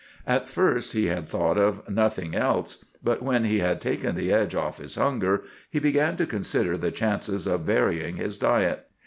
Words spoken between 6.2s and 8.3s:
consider the chances of varying